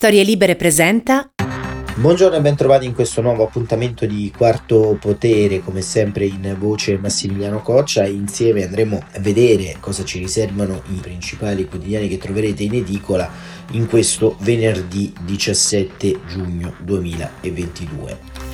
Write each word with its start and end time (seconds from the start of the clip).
Storie 0.00 0.22
Libere 0.22 0.56
presenta 0.56 1.30
Buongiorno 1.96 2.34
e 2.34 2.40
bentrovati 2.40 2.86
in 2.86 2.94
questo 2.94 3.20
nuovo 3.20 3.44
appuntamento 3.44 4.06
di 4.06 4.32
Quarto 4.34 4.96
Potere, 4.98 5.60
come 5.60 5.82
sempre 5.82 6.24
in 6.24 6.56
voce 6.58 6.96
Massimiliano 6.96 7.60
Coccia. 7.60 8.06
Insieme 8.06 8.64
andremo 8.64 8.96
a 8.96 9.18
vedere 9.20 9.76
cosa 9.78 10.02
ci 10.02 10.18
riservano 10.18 10.82
i 10.86 11.00
principali 11.02 11.66
quotidiani 11.66 12.08
che 12.08 12.16
troverete 12.16 12.62
in 12.62 12.76
edicola 12.76 13.30
in 13.72 13.86
questo 13.86 14.36
venerdì 14.40 15.12
17 15.22 16.20
giugno 16.26 16.72
2022. 16.78 18.49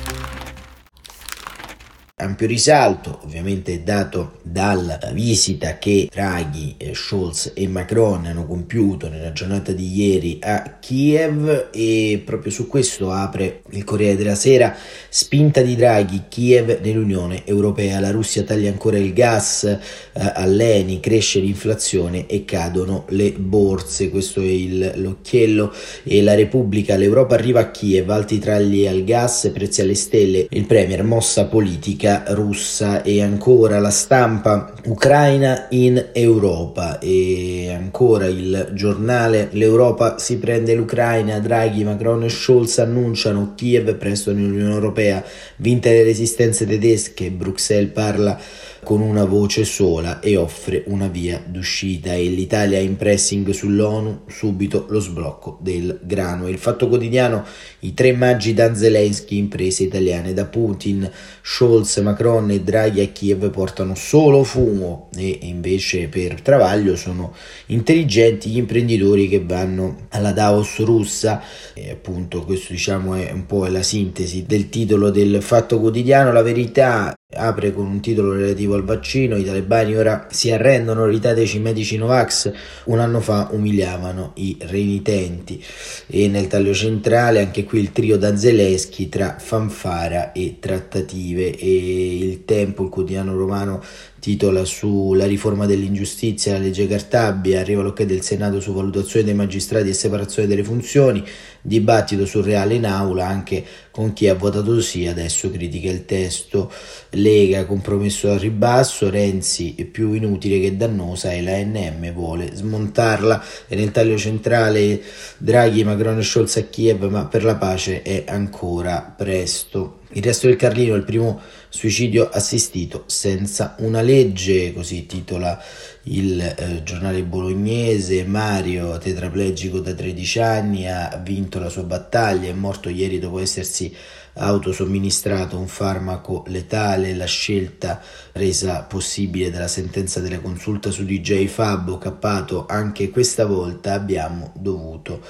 Ampio 2.19 2.47
risalto 2.47 3.19
ovviamente 3.25 3.83
dato 3.83 4.39
dalla 4.41 4.97
visita 5.13 5.77
che 5.77 6.09
Draghi, 6.11 6.73
eh, 6.79 6.95
Scholz 6.95 7.51
e 7.53 7.67
Macron 7.67 8.25
hanno 8.25 8.47
compiuto 8.47 9.07
nella 9.07 9.31
giornata 9.33 9.71
di 9.71 9.95
ieri 9.95 10.39
a 10.41 10.77
Kiev 10.79 11.67
e 11.71 12.19
proprio 12.25 12.51
su 12.51 12.65
questo 12.65 13.11
apre 13.11 13.61
il 13.69 13.83
Corriere 13.83 14.15
della 14.15 14.33
Sera 14.33 14.75
spinta 15.09 15.61
di 15.61 15.75
Draghi, 15.75 16.23
Kiev 16.27 16.79
nell'Unione 16.81 17.45
Europea, 17.45 17.99
la 17.99 18.09
Russia 18.09 18.41
taglia 18.41 18.71
ancora 18.71 18.97
il 18.97 19.13
gas 19.13 19.65
eh, 19.65 19.79
all'Eni, 20.13 20.99
cresce 20.99 21.39
l'inflazione 21.39 22.25
e 22.25 22.45
cadono 22.45 23.05
le 23.09 23.33
borse, 23.33 24.09
questo 24.09 24.41
è 24.41 24.45
il, 24.45 24.93
l'occhiello. 24.95 25.71
E 26.03 26.23
la 26.23 26.33
Repubblica, 26.33 26.95
l'Europa 26.95 27.35
arriva 27.35 27.59
a 27.59 27.69
Kiev, 27.69 28.09
alti 28.09 28.39
tagli 28.39 28.87
al 28.87 29.03
gas, 29.03 29.51
prezzi 29.53 29.81
alle 29.81 29.93
stelle, 29.93 30.47
il 30.49 30.65
Premier 30.65 31.03
mossa 31.03 31.45
politica 31.45 32.05
politica 32.07 32.23
russa 32.27 33.01
e 33.01 33.21
ancora 33.21 33.79
la 33.79 33.89
stampa 33.89 34.73
ucraina 34.85 35.67
in 35.71 36.09
Europa. 36.13 36.99
E 36.99 37.71
ancora 37.71 38.27
il 38.27 38.71
giornale 38.73 39.49
l'Europa 39.51 40.17
si 40.17 40.37
prende 40.37 40.73
l'Ucraina. 40.73 41.39
Draghi, 41.39 41.83
Macron 41.83 42.23
e 42.23 42.29
Scholz 42.29 42.79
annunciano 42.79 43.53
Kiev 43.55 43.95
presto 43.95 44.31
nell'Unione 44.31 44.73
Europea. 44.73 45.23
Vinte 45.57 45.91
le 45.91 46.03
resistenze 46.03 46.65
tedesche 46.65 47.29
Bruxelles 47.31 47.91
parla 47.91 48.39
con 48.83 49.01
una 49.01 49.25
voce 49.25 49.65
sola 49.65 50.21
e 50.21 50.37
offre 50.37 50.83
una 50.87 51.07
via 51.07 51.41
d'uscita. 51.45 52.13
E 52.13 52.27
l'Italia 52.27 52.79
in 52.79 52.95
pressing 52.95 53.49
sull'ONU 53.49 54.21
subito 54.27 54.85
lo 54.89 54.99
sblocco 54.99 55.57
del 55.61 55.99
grano. 56.03 56.47
Il 56.47 56.57
fatto 56.57 56.87
quotidiano 56.87 57.43
i 57.79 57.93
tre 57.93 58.13
maggi 58.13 58.53
da 58.53 58.73
Zelensky, 58.73 59.37
imprese 59.37 59.83
italiane 59.83 60.33
da 60.33 60.45
Putin, 60.45 61.09
Scholz, 61.41 61.96
Macron 62.01 62.49
e 62.51 62.61
Draghi 62.61 63.01
a 63.01 63.07
Kiev 63.07 63.49
portano 63.49 63.95
solo 63.95 64.43
fumo 64.43 65.09
e 65.15 65.39
invece 65.43 66.07
per 66.07 66.41
travaglio 66.41 66.95
sono 66.95 67.33
intelligenti 67.67 68.49
gli 68.49 68.57
imprenditori 68.57 69.27
che 69.27 69.43
vanno 69.43 70.07
alla 70.09 70.31
Davos 70.31 70.79
russa. 70.79 71.41
E 71.73 71.91
appunto 71.91 72.43
questo 72.43 72.73
diciamo 72.73 73.15
è 73.15 73.31
un 73.31 73.45
po' 73.45 73.65
la 73.67 73.83
sintesi 73.83 74.45
del 74.45 74.69
titolo 74.69 75.09
del 75.09 75.41
fatto 75.41 75.79
quotidiano. 75.79 76.31
La 76.31 76.41
verità 76.41 77.16
apre 77.35 77.73
con 77.73 77.85
un 77.85 77.99
titolo 77.99 78.31
relativo 78.31 78.75
al 78.75 78.85
vaccino, 78.85 79.35
i 79.35 79.43
talebani 79.43 79.97
ora 79.97 80.27
si 80.31 80.49
arrendono, 80.49 81.05
ritateci 81.05 81.59
medici 81.59 81.97
Novax, 81.97 82.53
un 82.85 82.99
anno 82.99 83.19
fa 83.19 83.49
umiliavano 83.51 84.31
i 84.35 84.57
renitenti. 84.61 85.61
E 86.07 86.29
nel 86.29 86.47
taglio 86.47 86.73
centrale 86.73 87.41
anche 87.41 87.65
qui 87.65 87.79
il 87.79 87.91
trio 87.91 88.17
da 88.17 88.37
Zelensky 88.37 89.09
tra 89.09 89.35
fanfara 89.39 90.31
e 90.31 90.57
trattative. 90.61 91.53
E 91.53 92.17
il 92.17 92.45
tempo, 92.45 92.83
il 92.83 92.89
quotidiano 92.89 93.35
romano 93.35 93.83
titola 94.19 94.65
sulla 94.65 95.25
riforma 95.25 95.65
dell'ingiustizia, 95.65 96.53
la 96.53 96.59
legge 96.59 96.87
Cartabia, 96.87 97.59
arriva 97.59 97.81
l'ok 97.81 98.03
del 98.03 98.21
Senato 98.21 98.59
su 98.59 98.73
valutazione 98.73 99.25
dei 99.25 99.33
magistrati 99.33 99.89
e 99.89 99.93
separazione 99.93 100.47
delle 100.47 100.63
funzioni, 100.63 101.23
dibattito 101.61 102.25
surreale 102.25 102.75
in 102.75 102.85
aula 102.85 103.27
anche 103.27 103.63
con 103.91 104.13
chi 104.13 104.27
ha 104.27 104.35
votato 104.35 104.79
sì, 104.81 105.07
adesso 105.07 105.49
critica 105.49 105.89
il 105.89 106.05
testo, 106.05 106.71
Lega 107.11 107.65
compromesso 107.65 108.31
al 108.31 108.39
ribasso, 108.39 109.09
Renzi 109.09 109.75
è 109.75 109.85
più 109.85 110.13
inutile 110.13 110.59
che 110.59 110.77
dannosa 110.77 111.31
e 111.31 111.41
la 111.41 111.57
NM 111.57 112.11
vuole 112.13 112.51
smontarla 112.53 113.43
e 113.67 113.75
nel 113.75 113.91
taglio 113.91 114.17
centrale 114.17 115.01
Draghi, 115.37 115.83
Macron 115.83 116.19
e 116.19 116.23
Scholz 116.23 116.57
a 116.57 116.63
Kiev, 116.63 117.09
ma 117.09 117.25
per 117.25 117.43
la 117.43 117.55
pace 117.55 118.01
è 118.01 118.23
ancora 118.27 119.13
presto. 119.17 119.96
Il 120.11 120.23
resto 120.23 120.47
del 120.47 120.55
Carlino, 120.55 120.95
il 120.95 121.03
primo 121.03 121.41
suicidio 121.67 122.29
assistito 122.29 123.03
senza 123.07 123.75
una 123.79 124.01
legge, 124.01 124.71
così 124.71 125.05
titola 125.05 125.61
il 126.07 126.41
eh, 126.41 126.83
giornale 126.83 127.23
bolognese. 127.23 128.25
Mario, 128.25 128.97
tetraplegico 128.97 129.79
da 129.79 129.93
13 129.93 130.39
anni, 130.39 130.87
ha 130.87 131.19
vinto 131.23 131.59
la 131.59 131.69
sua 131.69 131.83
battaglia, 131.83 132.49
è 132.49 132.53
morto 132.53 132.89
ieri 132.89 133.19
dopo 133.19 133.39
essersi 133.39 133.93
autosomministrato 134.37 135.57
un 135.57 135.67
farmaco 135.67 136.43
letale, 136.47 137.15
la 137.15 137.25
scelta 137.25 138.01
resa 138.33 138.83
possibile 138.83 139.49
dalla 139.49 139.67
sentenza 139.67 140.19
della 140.19 140.39
consulta 140.39 140.91
su 140.91 141.03
DJ 141.03 141.47
Fabbo 141.47 141.97
cappato 141.97 142.65
anche 142.67 143.09
questa 143.09 143.45
volta 143.45 143.93
abbiamo 143.93 144.51
dovuto 144.55 145.21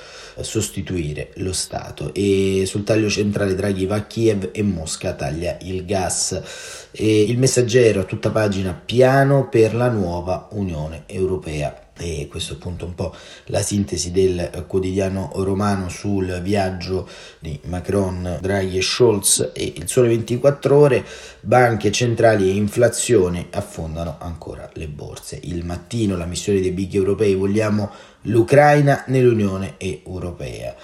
sostituire 0.41 1.31
lo 1.35 1.53
Stato 1.53 2.13
e 2.13 2.63
sul 2.65 2.83
taglio 2.83 3.09
centrale 3.09 3.55
Draghi 3.55 3.85
va 3.85 3.95
a 3.95 4.03
Kiev 4.03 4.49
e 4.51 4.61
Mosca 4.61 5.13
taglia 5.13 5.57
il 5.61 5.85
gas 5.85 6.76
e 6.91 7.21
il 7.21 7.37
messaggero 7.37 8.01
a 8.01 8.05
tutta 8.05 8.29
pagina 8.29 8.73
piano 8.73 9.49
per 9.49 9.75
la 9.75 9.89
nuova 9.89 10.47
Unione 10.51 11.03
Europea 11.05 11.86
e 11.97 12.27
questo 12.29 12.53
è 12.53 12.55
appunto 12.55 12.85
un 12.85 12.95
po' 12.95 13.15
la 13.45 13.61
sintesi 13.61 14.11
del 14.11 14.65
quotidiano 14.67 15.31
romano 15.35 15.89
sul 15.89 16.39
viaggio 16.41 17.07
di 17.39 17.59
Macron, 17.65 18.37
Draghi 18.41 18.77
e 18.77 18.81
Scholz 18.81 19.51
e 19.53 19.73
il 19.75 19.87
sole 19.87 20.07
24 20.09 20.77
ore, 20.77 21.05
banche 21.41 21.91
centrali 21.91 22.49
e 22.49 22.53
inflazione 22.53 23.47
affondano 23.51 24.17
ancora 24.19 24.69
le 24.73 24.87
borse. 24.87 25.39
Il 25.43 25.65
mattino 25.65 26.17
la 26.17 26.25
missione 26.25 26.61
dei 26.61 26.71
big 26.71 26.93
europei 26.93 27.35
vogliamo 27.35 27.91
l'Ucraina 28.27 29.03
nell'Unione 29.07 29.75
Europea. 29.77 30.75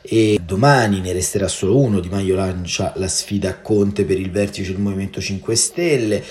E 0.00 0.38
domani 0.44 1.00
ne 1.00 1.12
resterà 1.12 1.48
solo 1.48 1.78
uno, 1.78 2.00
Di 2.00 2.08
Maio 2.08 2.34
lancia 2.34 2.92
la 2.96 3.08
sfida 3.08 3.50
a 3.50 3.58
Conte 3.58 4.04
per 4.04 4.18
il 4.18 4.30
vertice 4.30 4.72
del 4.72 4.80
Movimento 4.80 5.20
5 5.20 5.54
Stelle 5.54 6.22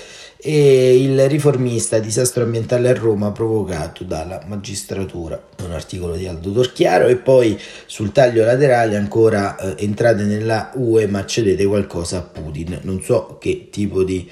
e 0.44 1.00
il 1.00 1.28
riformista 1.28 2.00
disastro 2.00 2.42
ambientale 2.42 2.88
a 2.88 2.94
Roma 2.94 3.30
provocato 3.30 4.02
dalla 4.02 4.42
magistratura. 4.48 5.40
Un 5.62 5.70
articolo 5.70 6.16
di 6.16 6.26
Aldo 6.26 6.50
Torchiaro 6.50 7.06
e 7.06 7.14
poi 7.14 7.56
sul 7.86 8.10
taglio 8.10 8.44
laterale 8.44 8.96
ancora 8.96 9.56
eh, 9.56 9.84
entrate 9.84 10.24
nella 10.24 10.72
UE 10.74 11.06
ma 11.06 11.24
cedete 11.24 11.64
qualcosa 11.64 12.18
a 12.18 12.22
Putin. 12.22 12.80
Non 12.82 13.00
so 13.02 13.38
che 13.40 13.68
tipo 13.70 14.02
di 14.02 14.28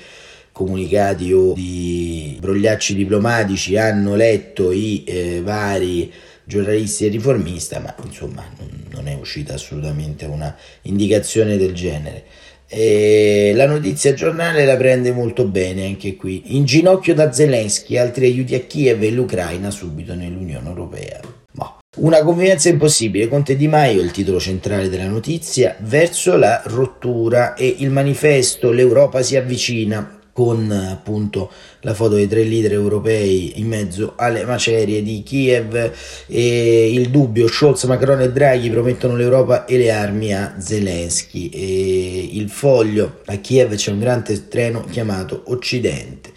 comunicati 0.50 1.32
o 1.32 1.52
di 1.52 2.36
brogliacci 2.40 2.96
diplomatici 2.96 3.76
hanno 3.76 4.16
letto 4.16 4.72
i 4.72 5.04
eh, 5.04 5.40
vari 5.42 6.12
giornalisti 6.42 7.06
e 7.06 7.08
riformista, 7.10 7.78
ma 7.78 7.94
insomma 8.04 8.44
non 8.90 9.06
è 9.06 9.14
uscita 9.14 9.54
assolutamente 9.54 10.24
una 10.24 10.56
indicazione 10.82 11.56
del 11.56 11.72
genere. 11.72 12.24
E 12.72 13.50
la 13.56 13.66
notizia 13.66 14.14
giornale 14.14 14.64
la 14.64 14.76
prende 14.76 15.10
molto 15.10 15.44
bene 15.44 15.86
anche 15.86 16.14
qui. 16.14 16.54
In 16.54 16.64
ginocchio 16.64 17.14
da 17.14 17.32
Zelensky, 17.32 17.96
altri 17.96 18.26
aiuti 18.26 18.54
a 18.54 18.60
Kiev 18.60 19.02
e 19.02 19.10
l'Ucraina 19.10 19.72
subito 19.72 20.14
nell'Unione 20.14 20.68
Europea. 20.68 21.20
Boh. 21.50 21.78
Una 21.96 22.22
convivenza 22.22 22.68
impossibile, 22.68 23.26
Conte 23.26 23.56
Di 23.56 23.66
Maio, 23.66 24.00
il 24.00 24.12
titolo 24.12 24.38
centrale 24.38 24.88
della 24.88 25.08
notizia, 25.08 25.74
verso 25.80 26.36
la 26.36 26.62
rottura 26.66 27.54
e 27.54 27.74
il 27.78 27.90
manifesto 27.90 28.70
L'Europa 28.70 29.20
si 29.22 29.34
avvicina 29.34 30.19
con 30.32 30.70
appunto 30.70 31.50
la 31.80 31.94
foto 31.94 32.14
dei 32.14 32.28
tre 32.28 32.42
leader 32.44 32.72
europei 32.72 33.58
in 33.60 33.66
mezzo 33.66 34.14
alle 34.16 34.44
macerie 34.44 35.02
di 35.02 35.22
Kiev 35.22 35.92
e 36.26 36.92
il 36.92 37.10
dubbio 37.10 37.48
Scholz, 37.48 37.84
Macron 37.84 38.20
e 38.20 38.32
Draghi 38.32 38.70
promettono 38.70 39.16
l'Europa 39.16 39.64
e 39.64 39.76
le 39.76 39.90
armi 39.90 40.34
a 40.34 40.56
Zelensky. 40.58 41.48
E 41.48 42.28
il 42.32 42.48
foglio 42.48 43.20
a 43.26 43.36
Kiev 43.36 43.74
c'è 43.74 43.90
un 43.90 44.00
grande 44.00 44.48
treno 44.48 44.84
chiamato 44.84 45.42
Occidente. 45.46 46.32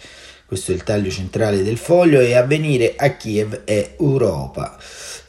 Questo 0.46 0.72
è 0.72 0.74
il 0.74 0.84
taglio 0.84 1.10
centrale 1.10 1.62
del 1.62 1.78
foglio 1.78 2.20
e 2.20 2.34
a 2.34 2.42
venire 2.42 2.94
a 2.96 3.16
Kiev 3.16 3.64
è 3.64 3.94
Europa. 3.98 4.78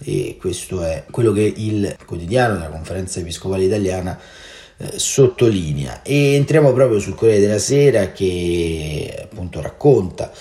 E 0.04 0.36
questo 0.40 0.84
è 0.84 1.06
quello 1.10 1.32
che 1.32 1.54
il 1.56 1.96
quotidiano 2.06 2.56
della 2.56 2.68
conferenza 2.68 3.20
episcopale 3.20 3.64
italiana 3.64 4.20
eh, 4.78 4.94
sottolinea. 5.00 6.02
E 6.04 6.34
entriamo 6.34 6.74
proprio 6.74 7.00
sul 7.00 7.16
Corriere 7.16 7.42
della 7.42 7.60
Sera 7.60 8.12
che 8.12 9.28
appunto 9.32 9.62
racconta 9.62 10.32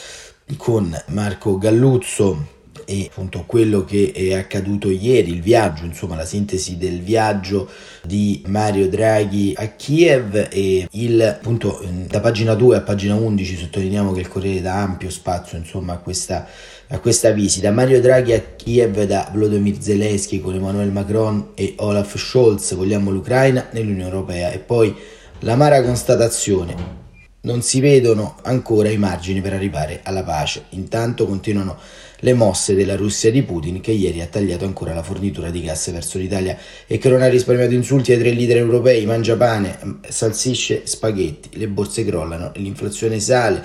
con 0.57 0.95
Marco 1.09 1.57
Galluzzo 1.57 2.53
e 2.87 3.09
appunto 3.11 3.45
quello 3.47 3.85
che 3.85 4.13
è 4.15 4.35
accaduto 4.35 4.91
ieri, 4.91 5.33
il 5.33 5.41
viaggio, 5.41 5.85
insomma 5.85 6.17
la 6.17 6.25
sintesi 6.25 6.77
del 6.77 7.01
viaggio 7.01 7.69
di 8.03 8.43
Mario 8.47 8.89
Draghi 8.89 9.55
a 9.57 9.69
Kiev 9.69 10.49
e 10.51 10.87
il 10.91 11.23
appunto 11.23 11.83
da 12.07 12.21
pagina 12.21 12.55
2 12.55 12.77
a 12.77 12.81
pagina 12.83 13.15
11 13.15 13.57
sottolineiamo 13.57 14.13
che 14.13 14.21
il 14.21 14.29
Corriere 14.29 14.61
dà 14.61 14.83
ampio 14.83 15.11
spazio 15.11 15.57
insomma 15.57 15.95
a 15.95 15.99
questa, 15.99 16.47
a 16.89 16.99
questa 16.99 17.31
visita. 17.31 17.71
Mario 17.71 18.01
Draghi 18.01 18.33
a 18.33 18.41
Kiev 18.41 19.05
da 19.05 19.31
Volodymyr 19.33 19.81
Zelensky 19.81 20.41
con 20.41 20.55
Emmanuel 20.55 20.91
Macron 20.91 21.51
e 21.55 21.75
Olaf 21.79 22.17
Scholz, 22.17 22.75
vogliamo 22.75 23.11
l'Ucraina 23.11 23.69
nell'Unione 23.71 24.11
Europea 24.11 24.51
e 24.51 24.59
poi 24.59 24.95
l'amara 25.41 25.83
constatazione 25.83 27.03
non 27.45 27.63
si 27.63 27.81
vedono 27.81 28.37
ancora 28.43 28.89
i 28.89 28.97
margini 28.97 29.41
per 29.41 29.53
arrivare 29.53 30.01
alla 30.03 30.23
pace. 30.23 30.65
Intanto 30.71 31.27
continuano 31.27 31.79
le 32.21 32.33
mosse 32.33 32.75
della 32.75 32.97
Russia 32.97 33.31
di 33.31 33.43
Putin 33.43 33.81
che 33.81 33.91
ieri 33.91 34.23
ha 34.23 34.27
tagliato 34.27 34.65
ancora 34.65 34.95
la 34.95 35.03
fornitura 35.03 35.51
di 35.51 35.63
gas 35.63 35.91
verso 35.91 36.17
l'Italia 36.17 36.57
e 36.87 36.97
che 36.97 37.11
non 37.11 37.21
ha 37.21 37.29
risparmiato 37.29 37.75
insulti 37.75 38.13
ai 38.13 38.19
tre 38.19 38.31
leader 38.31 38.57
europei, 38.57 39.05
mangia 39.05 39.37
pane, 39.37 39.79
salsicce, 40.09 40.87
spaghetti, 40.87 41.59
le 41.59 41.69
borse 41.69 42.05
crollano 42.05 42.51
l'inflazione 42.55 43.21
sale. 43.21 43.63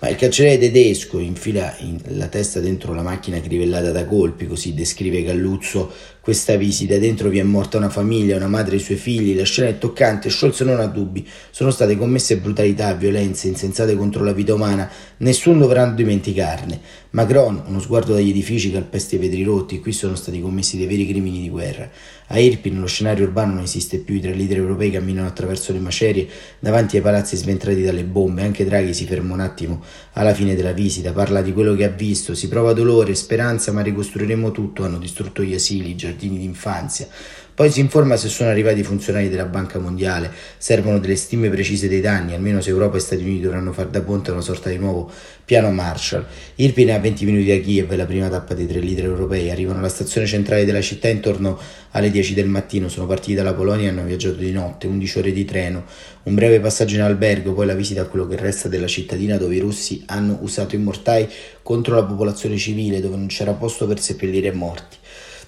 Ma 0.00 0.08
il 0.08 0.16
cancelliere 0.16 0.58
tedesco 0.58 1.18
infila 1.18 1.76
la 2.10 2.28
testa 2.28 2.60
dentro 2.60 2.94
la 2.94 3.02
macchina 3.02 3.40
crivellata 3.40 3.90
da 3.90 4.04
colpi, 4.04 4.46
così 4.46 4.72
descrive 4.72 5.24
Galluzzo 5.24 5.92
questa 6.20 6.56
visita. 6.56 6.96
Dentro 6.98 7.28
vi 7.28 7.38
è 7.38 7.42
morta 7.42 7.76
una 7.76 7.88
famiglia, 7.88 8.36
una 8.36 8.48
madre 8.48 8.74
e 8.74 8.78
i 8.78 8.82
suoi 8.82 8.96
figli. 8.96 9.36
La 9.36 9.44
scena 9.44 9.68
è 9.68 9.78
toccante, 9.78 10.30
Scholz 10.30 10.60
non 10.60 10.80
ha 10.80 10.86
dubbi. 10.86 11.26
Sono 11.50 11.70
state 11.70 11.96
commesse 11.96 12.36
brutalità, 12.38 12.92
violenze 12.94 13.48
insensate 13.48 13.96
contro 13.96 14.24
la 14.24 14.32
vita 14.32 14.54
umana. 14.54 14.90
Nessuno 15.18 15.60
dovrà 15.60 15.86
dimenticarne. 15.86 16.80
Macron, 17.10 17.62
uno 17.66 17.80
sguardo 17.80 18.12
dagli 18.12 18.28
edifici 18.30 18.70
calpesti 18.70 19.16
e 19.16 19.18
vetri 19.18 19.42
rotti. 19.42 19.80
Qui 19.80 19.92
sono 19.92 20.14
stati 20.14 20.40
commessi 20.40 20.76
dei 20.76 20.86
veri 20.86 21.06
crimini 21.06 21.40
di 21.40 21.48
guerra. 21.48 21.88
A 22.30 22.38
Irpin 22.38 22.78
lo 22.78 22.86
scenario 22.86 23.24
urbano 23.24 23.54
non 23.54 23.62
esiste 23.62 23.98
più. 23.98 24.16
I 24.16 24.20
tre 24.20 24.34
leader 24.34 24.58
europei 24.58 24.90
camminano 24.90 25.26
attraverso 25.26 25.72
le 25.72 25.78
macerie 25.78 26.28
davanti 26.58 26.96
ai 26.96 27.02
palazzi 27.02 27.36
sventrati 27.36 27.82
dalle 27.82 28.04
bombe. 28.04 28.42
Anche 28.42 28.64
Draghi 28.64 28.92
si 28.92 29.06
ferma 29.06 29.32
un 29.32 29.40
attimo 29.40 29.82
alla 30.12 30.34
fine 30.34 30.54
della 30.54 30.72
visita, 30.72 31.12
parla 31.12 31.42
di 31.42 31.52
quello 31.52 31.74
che 31.74 31.84
ha 31.84 31.88
visto, 31.88 32.34
si 32.34 32.48
prova 32.48 32.72
dolore, 32.72 33.14
speranza, 33.14 33.72
ma 33.72 33.80
ricostruiremo 33.80 34.50
tutto. 34.50 34.84
Hanno 34.84 34.98
distrutto 34.98 35.42
gli 35.42 35.54
asili, 35.54 35.90
i 35.90 35.96
giardini 36.08 36.38
d'infanzia. 36.38 37.06
Poi 37.58 37.72
si 37.72 37.80
informa 37.80 38.16
se 38.16 38.28
sono 38.28 38.50
arrivati 38.50 38.78
i 38.78 38.84
funzionari 38.84 39.28
della 39.28 39.44
Banca 39.44 39.80
Mondiale, 39.80 40.30
servono 40.58 41.00
delle 41.00 41.16
stime 41.16 41.48
precise 41.48 41.88
dei 41.88 42.00
danni, 42.00 42.32
almeno 42.32 42.60
se 42.60 42.70
Europa 42.70 42.98
e 42.98 43.00
Stati 43.00 43.24
Uniti 43.24 43.40
dovranno 43.40 43.72
far 43.72 43.88
da 43.88 44.00
ponte 44.00 44.30
a 44.30 44.34
una 44.34 44.42
sorta 44.42 44.70
di 44.70 44.76
nuovo 44.76 45.10
piano 45.44 45.72
Marshall. 45.72 46.24
Irpin 46.54 46.86
è 46.86 46.92
a 46.92 47.00
20 47.00 47.24
minuti 47.24 47.46
da 47.46 47.56
Kiev, 47.56 47.92
la 47.96 48.06
prima 48.06 48.28
tappa 48.28 48.54
dei 48.54 48.68
tre 48.68 48.78
leader 48.78 49.06
europei, 49.06 49.50
arrivano 49.50 49.80
alla 49.80 49.88
stazione 49.88 50.24
centrale 50.28 50.64
della 50.64 50.80
città 50.80 51.08
intorno 51.08 51.58
alle 51.90 52.12
10 52.12 52.34
del 52.34 52.46
mattino, 52.46 52.88
sono 52.88 53.08
partiti 53.08 53.34
dalla 53.34 53.54
Polonia 53.54 53.86
e 53.86 53.88
hanno 53.88 54.04
viaggiato 54.04 54.36
di 54.36 54.52
notte, 54.52 54.86
11 54.86 55.18
ore 55.18 55.32
di 55.32 55.44
treno, 55.44 55.84
un 56.22 56.36
breve 56.36 56.60
passaggio 56.60 56.94
in 56.94 57.00
albergo, 57.00 57.54
poi 57.54 57.66
la 57.66 57.74
visita 57.74 58.02
a 58.02 58.04
quello 58.04 58.28
che 58.28 58.36
resta 58.36 58.68
della 58.68 58.86
cittadina 58.86 59.36
dove 59.36 59.56
i 59.56 59.58
russi 59.58 60.04
hanno 60.06 60.38
usato 60.42 60.76
i 60.76 60.78
mortai 60.78 61.28
contro 61.64 61.96
la 61.96 62.04
popolazione 62.04 62.56
civile, 62.56 63.00
dove 63.00 63.16
non 63.16 63.26
c'era 63.26 63.52
posto 63.54 63.88
per 63.88 63.98
seppellire 63.98 64.52
morti. 64.52 64.96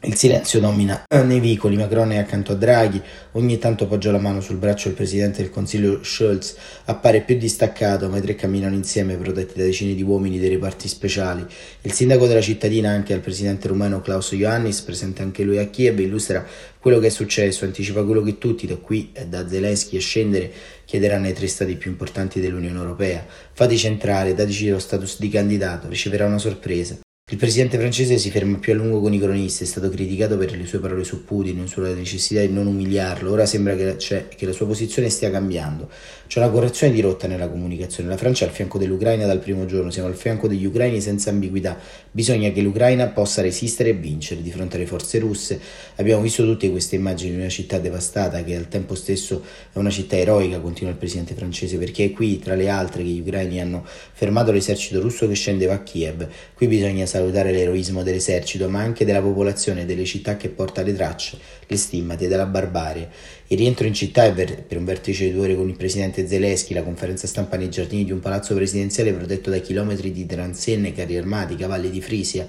Il 0.03 0.17
silenzio 0.17 0.61
domina 0.61 1.05
nei 1.25 1.41
vicoli, 1.41 1.77
Macron 1.77 2.13
è 2.13 2.17
accanto 2.17 2.53
a 2.53 2.55
Draghi, 2.55 3.03
ogni 3.33 3.59
tanto 3.59 3.85
appoggia 3.85 4.11
la 4.11 4.19
mano 4.19 4.41
sul 4.41 4.57
braccio 4.57 4.89
del 4.89 4.97
presidente 4.97 5.43
del 5.43 5.51
Consiglio 5.51 6.03
Scholz, 6.03 6.57
appare 6.87 7.21
più 7.21 7.37
distaccato, 7.37 8.09
ma 8.09 8.17
i 8.17 8.23
tre 8.23 8.35
camminano 8.35 8.75
insieme 8.75 9.17
protetti 9.17 9.59
da 9.59 9.65
decine 9.65 9.95
di 9.95 10.03
uomini 10.03 10.39
dei 10.39 10.49
reparti 10.49 10.89
speciali. 10.89 11.45
Il 11.83 11.93
sindaco 11.93 12.27
della 12.27 12.41
cittadina, 12.41 12.89
anche 12.89 13.13
al 13.13 13.21
presidente 13.21 13.69
rumeno 13.69 14.01
Klaus 14.01 14.31
Ioannis, 14.33 14.81
presente 14.81 15.21
anche 15.21 15.43
lui 15.43 15.59
a 15.59 15.67
Kiev, 15.67 15.99
illustra 15.99 16.47
quello 16.79 16.99
che 16.99 17.09
è 17.09 17.11
successo, 17.11 17.67
anticipa 17.67 18.03
quello 18.03 18.23
che 18.23 18.39
tutti, 18.39 18.67
da 18.67 18.77
qui 18.77 19.11
e 19.13 19.27
da 19.27 19.47
Zelensky 19.47 19.99
a 19.99 20.01
scendere, 20.01 20.51
chiederanno 20.87 21.27
ai 21.27 21.35
tre 21.35 21.47
stati 21.47 21.77
più 21.77 21.91
importanti 21.91 22.41
dell'Unione 22.41 22.79
Europea. 22.79 23.27
Fateci 23.53 23.87
entrare, 23.87 24.33
dateci 24.33 24.71
lo 24.71 24.79
status 24.79 25.19
di 25.21 25.29
candidato, 25.29 25.89
riceverà 25.89 26.25
una 26.25 26.39
sorpresa. 26.39 26.99
Il 27.33 27.37
presidente 27.37 27.79
francese 27.79 28.19
si 28.19 28.29
ferma 28.29 28.59
più 28.59 28.73
a 28.73 28.75
lungo 28.75 29.01
con 29.01 29.15
i 29.15 29.21
cronisti, 29.21 29.63
è 29.63 29.67
stato 29.67 29.89
criticato 29.89 30.37
per 30.37 30.51
le 30.57 30.67
sue 30.67 30.81
parole 30.81 31.05
su 31.05 31.25
Putin, 31.25 31.69
sulla 31.69 31.95
necessità 31.95 32.41
di 32.41 32.53
non 32.53 32.67
umiliarlo, 32.67 33.31
ora 33.31 33.47
sembra 33.47 33.77
che, 33.77 33.97
cioè, 33.99 34.27
che 34.27 34.47
la 34.47 34.53
sua 34.53 34.67
posizione 34.67 35.09
stia 35.11 35.31
cambiando. 35.31 35.89
C'è 36.31 36.39
una 36.39 36.51
correzione 36.51 36.93
di 36.93 37.01
rotta 37.01 37.27
nella 37.27 37.49
comunicazione, 37.49 38.09
la 38.09 38.17
Francia 38.17 38.45
è 38.45 38.49
al 38.49 38.55
fianco 38.55 38.79
dell'Ucraina 38.79 39.27
dal 39.27 39.41
primo 39.41 39.67
giorno, 39.67 39.91
siamo 39.91 40.07
al 40.07 40.15
fianco 40.15 40.47
degli 40.47 40.65
ucraini 40.65 41.01
senza 41.01 41.31
ambiguità, 41.31 41.77
bisogna 42.09 42.53
che 42.53 42.61
l'Ucraina 42.61 43.09
possa 43.09 43.43
resistere 43.43 43.89
e 43.89 43.93
vincere 43.95 44.41
di 44.41 44.53
fronte 44.53 44.77
alle 44.77 44.87
forze 44.87 45.19
russe. 45.19 45.59
Abbiamo 45.97 46.23
visto 46.23 46.45
tutte 46.45 46.71
queste 46.71 46.95
immagini 46.95 47.33
di 47.33 47.39
una 47.39 47.49
città 47.49 47.81
devastata 47.81 48.45
che 48.45 48.55
al 48.55 48.69
tempo 48.69 48.95
stesso 48.95 49.43
è 49.73 49.79
una 49.79 49.91
città 49.91 50.19
eroica, 50.19 50.61
continua 50.61 50.93
il 50.93 50.99
presidente 50.99 51.35
francese, 51.35 51.79
perché 51.79 52.05
è 52.05 52.11
qui, 52.13 52.39
tra 52.39 52.55
le 52.55 52.69
altre, 52.69 53.03
che 53.03 53.09
gli 53.09 53.19
ucraini 53.19 53.61
hanno 53.61 53.85
fermato 53.85 54.53
l'esercito 54.53 55.01
russo 55.01 55.27
che 55.27 55.35
scendeva 55.35 55.75
a 55.75 55.83
Kiev. 55.83 56.29
Qui 56.55 56.69
bisogna 56.69 57.07
salutare 57.07 57.51
l'eroismo 57.51 58.05
dell'esercito, 58.05 58.69
ma 58.69 58.79
anche 58.79 59.05
della 59.05 59.21
popolazione 59.21 59.85
delle 59.85 60.05
città 60.05 60.37
che 60.37 60.49
porta 60.49 60.83
le 60.83 60.95
tracce, 60.95 61.39
le 61.67 61.77
stimmate 61.77 62.29
della 62.29 62.47
barbarie. 62.47 63.39
Il 63.53 63.59
rientro 63.59 63.85
in 63.85 63.95
città 63.95 64.31
per 64.31 64.77
un 64.77 64.85
vertice 64.85 65.25
di 65.25 65.33
due 65.33 65.47
ore 65.47 65.57
con 65.57 65.69
il 65.69 65.75
presidente 65.75 66.25
Zelensky, 66.25 66.73
la 66.73 66.85
conferenza 66.85 67.27
stampa 67.27 67.57
nei 67.57 67.69
giardini 67.69 68.05
di 68.05 68.13
un 68.13 68.21
palazzo 68.21 68.55
presidenziale 68.55 69.13
protetto 69.13 69.51
da 69.51 69.59
chilometri 69.59 70.13
di 70.13 70.25
transenne, 70.25 70.93
carri 70.93 71.17
armati, 71.17 71.57
cavalli 71.57 71.91
di 71.91 72.01
Frisia. 72.01 72.47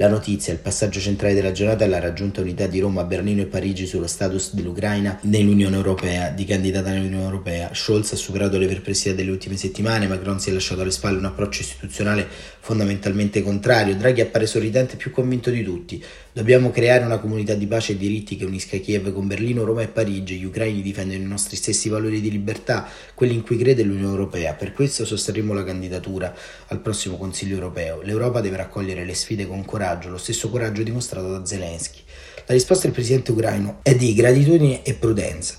La 0.00 0.08
notizia, 0.08 0.54
il 0.54 0.60
passaggio 0.60 0.98
centrale 0.98 1.34
della 1.34 1.52
giornata 1.52 1.84
è 1.84 1.86
la 1.86 1.98
raggiunta 1.98 2.40
unità 2.40 2.66
di 2.66 2.80
Roma, 2.80 3.04
Berlino 3.04 3.42
e 3.42 3.44
Parigi 3.44 3.84
sullo 3.84 4.06
status 4.06 4.54
dell'Ucraina 4.54 5.18
nell'Unione 5.24 5.76
Europea, 5.76 6.30
di 6.30 6.46
candidata 6.46 6.88
nell'Unione 6.88 7.24
Europea. 7.24 7.68
Scholz 7.74 8.12
ha 8.12 8.16
superato 8.16 8.56
le 8.56 8.66
perplessità 8.66 9.14
delle 9.14 9.30
ultime 9.30 9.58
settimane, 9.58 10.08
Macron 10.08 10.40
si 10.40 10.48
è 10.48 10.54
lasciato 10.54 10.80
alle 10.80 10.90
spalle 10.90 11.18
un 11.18 11.26
approccio 11.26 11.60
istituzionale 11.60 12.26
fondamentalmente 12.60 13.42
contrario, 13.42 13.94
Draghi 13.94 14.22
appare 14.22 14.46
sorridente 14.46 14.94
e 14.94 14.96
più 14.96 15.10
convinto 15.10 15.50
di 15.50 15.62
tutti. 15.62 16.02
Dobbiamo 16.32 16.70
creare 16.70 17.04
una 17.04 17.18
comunità 17.18 17.54
di 17.54 17.66
pace 17.66 17.92
e 17.92 17.96
diritti 17.96 18.36
che 18.36 18.44
unisca 18.44 18.78
Kiev 18.78 19.12
con 19.12 19.26
Berlino, 19.26 19.64
Roma 19.64 19.82
e 19.82 19.88
Parigi. 19.88 20.38
Gli 20.38 20.44
ucraini 20.44 20.80
difendono 20.80 21.20
i 21.20 21.26
nostri 21.26 21.56
stessi 21.56 21.88
valori 21.88 22.20
di 22.20 22.30
libertà, 22.30 22.86
quelli 23.14 23.34
in 23.34 23.42
cui 23.42 23.58
crede 23.58 23.82
l'Unione 23.82 24.12
Europea. 24.12 24.54
Per 24.54 24.72
questo 24.72 25.04
sosterremo 25.04 25.52
la 25.52 25.64
candidatura 25.64 26.32
al 26.68 26.78
prossimo 26.78 27.16
Consiglio 27.16 27.56
europeo. 27.56 28.00
L'Europa 28.02 28.40
deve 28.40 28.58
raccogliere 28.58 29.04
le 29.04 29.14
sfide 29.14 29.46
con 29.46 29.64
coraggio, 29.64 29.88
lo 30.08 30.18
stesso 30.18 30.50
coraggio 30.50 30.82
dimostrato 30.82 31.30
da 31.30 31.44
Zelensky. 31.44 32.00
La 32.46 32.54
risposta 32.54 32.84
del 32.84 32.94
presidente 32.94 33.30
ucraino 33.30 33.78
è 33.82 33.94
di 33.94 34.12
gratitudine 34.14 34.82
e 34.82 34.94
prudenza. 34.94 35.54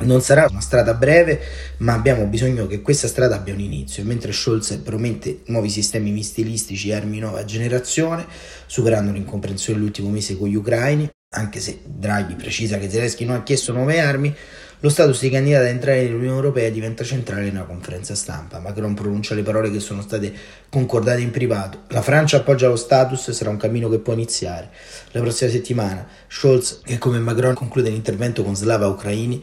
Non 0.00 0.20
sarà 0.20 0.46
una 0.50 0.60
strada 0.60 0.94
breve, 0.94 1.40
ma 1.78 1.92
abbiamo 1.94 2.26
bisogno 2.26 2.66
che 2.66 2.82
questa 2.82 3.06
strada 3.06 3.36
abbia 3.36 3.54
un 3.54 3.60
inizio. 3.60 4.02
mentre 4.02 4.32
Scholz 4.32 4.80
promette 4.82 5.42
nuovi 5.46 5.68
sistemi 5.68 6.10
missilistici 6.10 6.88
e 6.88 6.94
armi 6.94 7.20
nuova 7.20 7.44
generazione, 7.44 8.26
superando 8.66 9.12
l'incomprensione 9.12 9.78
dell'ultimo 9.78 10.08
mese 10.08 10.36
con 10.36 10.48
gli 10.48 10.56
ucraini, 10.56 11.08
anche 11.34 11.60
se 11.60 11.80
Draghi 11.84 12.34
precisa 12.34 12.78
che 12.78 12.90
Zelensky 12.90 13.24
non 13.24 13.36
ha 13.36 13.42
chiesto 13.44 13.72
nuove 13.72 14.00
armi, 14.00 14.34
lo 14.80 14.88
status 14.88 15.20
di 15.20 15.30
candidato 15.30 15.64
ad 15.64 15.70
entrare 15.70 16.02
nell'Unione 16.02 16.36
Europea 16.36 16.68
diventa 16.70 17.04
centrale 17.04 17.46
in 17.46 17.54
una 17.54 17.64
conferenza 17.64 18.14
stampa. 18.14 18.58
Macron 18.58 18.94
pronuncia 18.94 19.34
le 19.34 19.42
parole 19.42 19.70
che 19.70 19.80
sono 19.80 20.02
state 20.02 20.32
concordate 20.68 21.20
in 21.20 21.30
privato. 21.30 21.82
La 21.88 22.02
Francia 22.02 22.38
appoggia 22.38 22.68
lo 22.68 22.76
status, 22.76 23.30
sarà 23.30 23.50
un 23.50 23.56
cammino 23.56 23.88
che 23.88 23.98
può 23.98 24.12
iniziare. 24.12 24.70
La 25.12 25.20
prossima 25.20 25.50
settimana 25.50 26.06
Scholz, 26.28 26.80
che 26.84 26.98
come 26.98 27.18
Macron 27.18 27.54
conclude 27.54 27.90
l'intervento 27.90 28.42
con 28.42 28.54
Slava 28.54 28.86
Ucraini, 28.86 29.42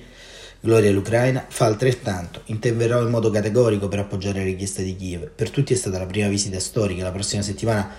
Gloria 0.63 0.91
all'Ucraina 0.91 1.44
fa 1.50 1.65
altrettanto, 1.65 2.41
interverrò 2.46 3.01
in 3.01 3.10
modo 3.10 3.32
categorico 3.32 3.88
per 3.88 3.98
appoggiare 3.98 4.39
la 4.39 4.46
richiesta 4.46 4.84
di 4.84 4.96
Kiev. 4.96 5.32
Per 5.34 5.50
tutti 5.50 5.74
è 5.74 5.75
stata 5.75 5.98
la 5.98 6.06
prima 6.06 6.27
visita 6.27 6.60
storica, 6.60 7.01
la 7.01 7.12
prossima 7.12 7.41
settimana 7.41 7.89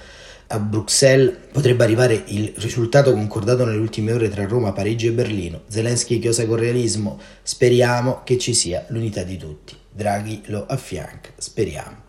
a 0.52 0.58
Bruxelles 0.58 1.34
potrebbe 1.50 1.82
arrivare 1.82 2.24
il 2.26 2.52
risultato 2.56 3.12
concordato 3.12 3.64
nelle 3.64 3.78
ultime 3.78 4.12
ore 4.12 4.28
tra 4.28 4.46
Roma, 4.46 4.72
Parigi 4.72 5.06
e 5.06 5.12
Berlino. 5.12 5.62
Zelensky 5.66 6.18
chiosa 6.18 6.46
con 6.46 6.56
realismo, 6.56 7.18
speriamo 7.42 8.20
che 8.22 8.36
ci 8.36 8.52
sia 8.52 8.84
l'unità 8.88 9.22
di 9.22 9.38
tutti. 9.38 9.74
Draghi 9.90 10.42
lo 10.46 10.66
affianca, 10.66 11.30
speriamo. 11.36 12.04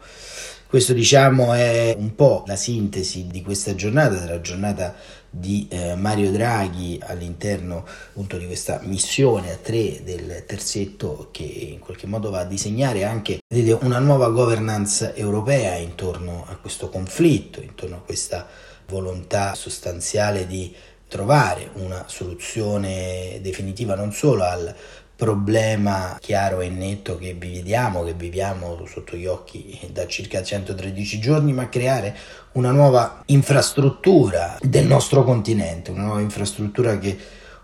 Questo 0.73 0.93
diciamo 0.93 1.53
è 1.53 1.93
un 1.95 2.15
po' 2.15 2.45
la 2.47 2.55
sintesi 2.55 3.27
di 3.27 3.43
questa 3.43 3.75
giornata, 3.75 4.15
della 4.15 4.41
giornata 4.41 4.95
di 5.29 5.67
eh, 5.69 5.93
Mario 5.93 6.31
Draghi 6.31 6.99
all'interno 6.99 7.85
appunto 7.85 8.37
di 8.37 8.47
questa 8.47 8.79
missione 8.81 9.51
a 9.51 9.57
tre 9.57 10.01
del 10.03 10.45
terzetto 10.47 11.29
che 11.31 11.43
in 11.43 11.77
qualche 11.77 12.07
modo 12.07 12.31
va 12.31 12.39
a 12.39 12.45
disegnare 12.45 13.03
anche 13.03 13.41
una 13.81 13.99
nuova 13.99 14.29
governance 14.29 15.13
europea 15.13 15.75
intorno 15.75 16.43
a 16.49 16.55
questo 16.55 16.89
conflitto, 16.89 17.61
intorno 17.61 17.97
a 17.97 18.01
questa 18.03 18.47
volontà 18.87 19.53
sostanziale 19.53 20.47
di 20.47 20.73
trovare 21.07 21.69
una 21.73 22.05
soluzione 22.07 23.37
definitiva 23.43 23.93
non 23.93 24.11
solo 24.11 24.43
al 24.43 24.75
problema 25.15 26.17
chiaro 26.19 26.61
e 26.61 26.69
netto 26.69 27.17
che 27.17 27.33
vi 27.33 27.53
vediamo, 27.53 28.03
che 28.03 28.13
viviamo 28.13 28.85
sotto 28.87 29.15
gli 29.15 29.25
occhi 29.25 29.79
da 29.91 30.07
circa 30.07 30.41
113 30.41 31.19
giorni, 31.19 31.53
ma 31.53 31.69
creare 31.69 32.15
una 32.53 32.71
nuova 32.71 33.21
infrastruttura 33.27 34.57
del 34.61 34.85
nostro 34.85 35.23
continente, 35.23 35.91
una 35.91 36.03
nuova 36.03 36.21
infrastruttura 36.21 36.97
che 36.97 37.17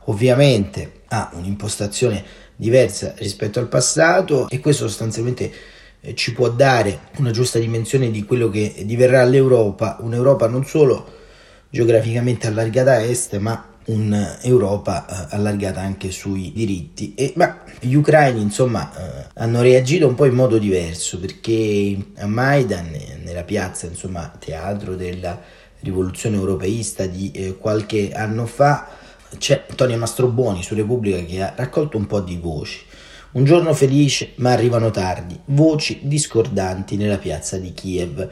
ovviamente 0.05 1.01
ha 1.07 1.31
un'impostazione 1.33 2.23
diversa 2.55 3.13
rispetto 3.17 3.59
al 3.59 3.67
passato 3.67 4.47
e 4.49 4.59
questo 4.59 4.87
sostanzialmente 4.87 5.51
eh, 6.01 6.15
ci 6.15 6.33
può 6.33 6.49
dare 6.49 7.07
una 7.17 7.31
giusta 7.31 7.59
dimensione 7.59 8.11
di 8.11 8.23
quello 8.23 8.49
che 8.49 8.83
diverrà 8.85 9.23
l'Europa, 9.23 9.97
un'Europa 10.01 10.47
non 10.47 10.65
solo 10.65 11.17
geograficamente 11.69 12.47
allargata 12.47 12.91
a 12.91 13.01
est, 13.01 13.37
ma 13.37 13.65
un'Europa 13.89 15.05
eh, 15.05 15.35
allargata 15.35 15.81
anche 15.81 16.11
sui 16.11 16.51
diritti. 16.53 17.13
E, 17.15 17.33
ma 17.35 17.63
gli 17.79 17.93
ucraini, 17.93 18.41
insomma, 18.41 18.91
eh, 18.95 19.27
hanno 19.35 19.61
reagito 19.61 20.07
un 20.07 20.15
po' 20.15 20.25
in 20.25 20.35
modo 20.35 20.57
diverso 20.57 21.19
perché 21.19 21.97
a 22.17 22.27
Maidan, 22.27 22.95
nella 23.23 23.43
piazza, 23.43 23.87
insomma, 23.87 24.31
teatro 24.37 24.95
della 24.95 25.39
rivoluzione 25.81 26.35
europeista 26.35 27.05
di 27.05 27.31
eh, 27.31 27.57
qualche 27.57 28.11
anno 28.11 28.45
fa, 28.45 28.87
c'è 29.37 29.65
Antonio 29.69 29.97
Mastrobuoni 29.97 30.63
su 30.63 30.75
Repubblica 30.75 31.19
che 31.23 31.41
ha 31.41 31.53
raccolto 31.55 31.97
un 31.97 32.05
po' 32.05 32.19
di 32.19 32.37
voci. 32.37 32.79
Un 33.31 33.43
giorno 33.43 33.73
felice, 33.73 34.31
ma 34.35 34.51
arrivano 34.51 34.89
tardi, 34.89 35.39
voci 35.45 35.99
discordanti 36.03 36.95
nella 36.95 37.17
piazza 37.17 37.57
di 37.57 37.73
Kiev. 37.73 38.27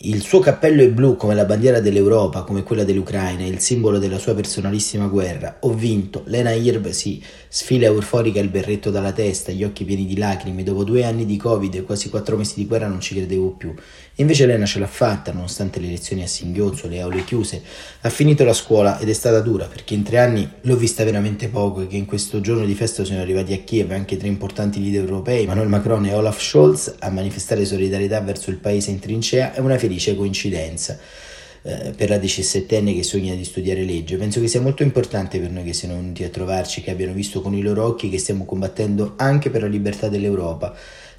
Il 0.00 0.20
suo 0.20 0.40
cappello 0.40 0.82
è 0.82 0.90
blu 0.90 1.16
come 1.16 1.34
la 1.34 1.46
bandiera 1.46 1.80
dell'Europa, 1.80 2.42
come 2.42 2.62
quella 2.62 2.84
dell'Ucraina, 2.84 3.46
il 3.46 3.60
simbolo 3.60 3.98
della 3.98 4.18
sua 4.18 4.34
personalissima 4.34 5.06
guerra. 5.06 5.56
Ho 5.60 5.72
vinto. 5.72 6.22
Lena 6.26 6.52
Irb 6.52 6.90
si 6.90 7.22
sfila 7.48 7.86
euforica 7.86 8.38
il 8.38 8.50
berretto 8.50 8.90
dalla 8.90 9.12
testa, 9.12 9.52
gli 9.52 9.64
occhi 9.64 9.84
pieni 9.84 10.04
di 10.04 10.18
lacrime. 10.18 10.62
Dopo 10.62 10.84
due 10.84 11.02
anni 11.02 11.24
di 11.24 11.38
Covid 11.38 11.74
e 11.76 11.82
quasi 11.82 12.10
quattro 12.10 12.36
mesi 12.36 12.56
di 12.56 12.66
guerra 12.66 12.88
non 12.88 13.00
ci 13.00 13.14
credevo 13.14 13.52
più. 13.52 13.74
Invece 14.18 14.46
Lena 14.46 14.64
ce 14.64 14.78
l'ha 14.78 14.86
fatta, 14.86 15.30
nonostante 15.30 15.78
le 15.78 15.88
lezioni 15.88 16.22
a 16.22 16.26
singhiozzo, 16.26 16.88
le 16.88 17.00
aule 17.00 17.22
chiuse. 17.22 17.62
Ha 18.00 18.08
finito 18.08 18.44
la 18.44 18.54
scuola 18.54 18.98
ed 18.98 19.10
è 19.10 19.12
stata 19.12 19.40
dura, 19.40 19.66
perché 19.66 19.92
in 19.92 20.04
tre 20.04 20.18
anni 20.18 20.48
l'ho 20.62 20.76
vista 20.76 21.04
veramente 21.04 21.48
poco 21.48 21.82
e 21.82 21.86
che 21.86 21.96
in 21.96 22.06
questo 22.06 22.40
giorno 22.40 22.64
di 22.64 22.74
festa 22.74 23.04
sono 23.04 23.20
arrivati 23.20 23.52
a 23.52 23.58
Kiev 23.58 23.90
anche 23.90 24.16
tre 24.16 24.28
importanti 24.28 24.80
leader 24.80 25.02
europei, 25.02 25.44
Manuel 25.44 25.68
Macron 25.68 26.06
e 26.06 26.14
Olaf 26.14 26.40
Scholz, 26.40 26.94
a 27.00 27.10
manifestare 27.10 27.66
solidarietà 27.66 28.18
verso 28.22 28.48
il 28.48 28.56
paese 28.56 28.90
in 28.90 29.00
trincea. 29.00 29.52
È 29.52 29.58
una 29.58 29.76
felice 29.76 30.16
coincidenza 30.16 30.98
eh, 31.60 31.92
per 31.94 32.08
la 32.08 32.16
17enne 32.16 32.94
che 32.94 33.02
sogna 33.02 33.34
di 33.34 33.44
studiare 33.44 33.82
legge. 33.82 34.16
Penso 34.16 34.40
che 34.40 34.48
sia 34.48 34.62
molto 34.62 34.82
importante 34.82 35.38
per 35.38 35.50
noi 35.50 35.64
che 35.64 35.74
siano 35.74 35.96
venuti 35.96 36.24
a 36.24 36.30
trovarci, 36.30 36.80
che 36.80 36.90
abbiano 36.90 37.12
visto 37.12 37.42
con 37.42 37.52
i 37.52 37.60
loro 37.60 37.84
occhi 37.84 38.08
che 38.08 38.18
stiamo 38.18 38.46
combattendo 38.46 39.12
anche 39.16 39.50
per 39.50 39.60
la 39.60 39.68
libertà 39.68 40.08
dell'Europa. 40.08 40.74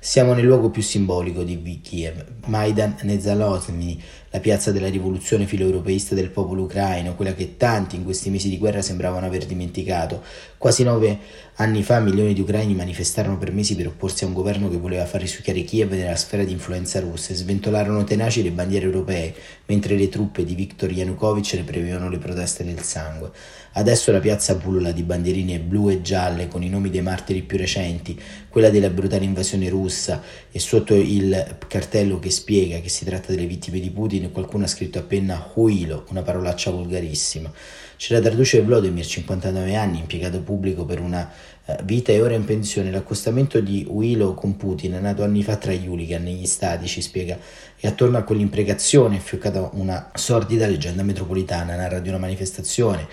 Siamo 0.07 0.33
nel 0.33 0.45
luogo 0.45 0.69
più 0.69 0.81
simbolico 0.81 1.43
di 1.43 1.81
Kiev, 1.81 2.23
Maidan 2.45 2.95
Nezalozny, 3.01 4.01
la 4.37 4.39
piazza 4.39 4.71
della 4.71 4.89
rivoluzione 4.89 5.47
filoeuropeista 5.47 6.13
del 6.13 6.29
popolo 6.29 6.63
ucraino, 6.63 7.15
quella 7.15 7.33
che 7.33 7.57
tanti 7.57 7.95
in 7.95 8.03
questi 8.03 8.29
mesi 8.29 8.49
di 8.49 8.59
guerra 8.59 8.83
sembravano 8.83 9.25
aver 9.25 9.45
dimenticato. 9.45 10.21
Quasi 10.59 10.83
nove 10.83 11.17
anni 11.55 11.81
fa 11.81 11.99
milioni 11.99 12.33
di 12.33 12.41
ucraini 12.41 12.75
manifestarono 12.75 13.39
per 13.39 13.51
mesi 13.51 13.75
per 13.75 13.87
opporsi 13.87 14.23
a 14.23 14.27
un 14.27 14.33
governo 14.33 14.69
che 14.69 14.77
voleva 14.77 15.05
far 15.05 15.21
risucchiare 15.21 15.63
Kiev 15.63 15.91
nella 15.93 16.15
sfera 16.15 16.43
di 16.43 16.51
influenza 16.51 16.99
russa 16.99 17.33
e 17.33 17.35
sventolarono 17.35 18.03
tenaci 18.03 18.43
le 18.43 18.51
bandiere 18.51 18.85
europee, 18.85 19.33
mentre 19.65 19.95
le 19.95 20.07
truppe 20.07 20.45
di 20.45 20.53
Viktor 20.53 20.91
Yanukovych 20.91 21.55
reprimevano 21.55 22.09
le 22.09 22.19
proteste 22.19 22.63
nel 22.63 22.81
sangue. 22.81 23.31
Adesso 23.73 24.11
la 24.11 24.19
piazza 24.19 24.55
pullula 24.55 24.91
di 24.91 25.03
bandierine 25.03 25.59
blu 25.59 25.89
e 25.89 26.01
gialle 26.01 26.47
con 26.47 26.63
i 26.63 26.69
nomi 26.69 26.89
dei 26.89 27.01
martiri 27.01 27.43
più 27.43 27.57
recenti, 27.57 28.19
quella 28.49 28.69
della 28.69 28.89
brutale 28.89 29.23
invasione 29.23 29.69
russa 29.69 30.21
e 30.51 30.57
sotto 30.59 30.95
il 30.95 31.57
cartello 31.67 32.17
che 32.17 32.31
spiega 32.31 32.79
che 32.79 32.89
si 32.89 33.05
tratta 33.05 33.31
delle 33.31 33.45
vittime 33.45 33.79
di 33.79 33.91
Putin 33.91 34.26
qualcuno 34.31 34.65
ha 34.65 34.67
scritto 34.67 34.99
a 34.99 35.03
penna 35.03 35.51
Huilo, 35.53 36.05
una 36.09 36.21
parolaccia 36.21 36.71
volgarissima. 36.71 37.51
C'era 37.95 38.21
traduce 38.21 38.61
Vladimir, 38.61 39.05
59 39.05 39.75
anni, 39.75 39.99
impiegato 39.99 40.41
pubblico 40.41 40.85
per 40.85 40.99
una 40.99 41.31
eh, 41.65 41.77
vita 41.83 42.11
e 42.11 42.21
ora 42.21 42.35
in 42.35 42.45
pensione. 42.45 42.91
L'accostamento 42.91 43.59
di 43.59 43.85
Huilo 43.89 44.33
con 44.33 44.55
Putin 44.55 44.93
è 44.93 44.99
nato 44.99 45.23
anni 45.23 45.43
fa 45.43 45.55
tra 45.55 45.71
gli 45.71 45.87
hooligan 45.87 46.23
negli 46.23 46.45
stati, 46.45 46.87
ci 46.87 47.01
spiega, 47.01 47.37
e 47.79 47.87
attorno 47.87 48.17
a 48.17 48.23
quell'imprecazione 48.23 49.17
è 49.17 49.19
fioccata 49.19 49.71
una 49.73 50.11
sordida 50.13 50.67
leggenda 50.67 51.03
metropolitana, 51.03 51.75
narra 51.75 51.99
di 51.99 52.09
una 52.09 52.19
manifestazione 52.19 53.07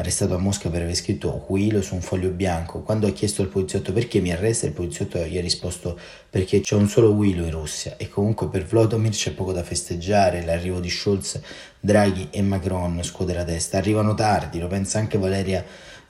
arrestato 0.00 0.34
a 0.34 0.38
Mosca 0.38 0.68
per 0.68 0.82
aver 0.82 0.94
scritto 0.94 1.44
Huilo 1.48 1.80
su 1.80 1.94
un 1.94 2.00
foglio 2.00 2.30
bianco. 2.30 2.82
Quando 2.82 3.06
ha 3.06 3.10
chiesto 3.10 3.42
al 3.42 3.48
poliziotto 3.48 3.92
perché 3.92 4.20
mi 4.20 4.32
arresta, 4.32 4.66
il 4.66 4.72
poliziotto 4.72 5.18
gli 5.18 5.38
ha 5.38 5.40
risposto 5.40 5.98
perché 6.28 6.60
c'è 6.60 6.74
un 6.74 6.88
solo 6.88 7.10
Huilo 7.10 7.44
in 7.44 7.50
Russia 7.50 7.96
e 7.96 8.08
comunque 8.08 8.48
per 8.48 8.64
Vladimir 8.64 9.12
c'è 9.12 9.32
poco 9.32 9.52
da 9.52 9.62
festeggiare, 9.62 10.44
l'arrivo 10.44 10.80
di 10.80 10.90
Scholz, 10.90 11.40
Draghi 11.78 12.28
e 12.30 12.42
Macron 12.42 13.02
scuote 13.02 13.32
la 13.32 13.44
testa, 13.44 13.78
arrivano 13.78 14.14
tardi, 14.14 14.58
lo 14.58 14.66
pensa 14.66 14.98
anche 14.98 15.18
Valeria 15.18 15.64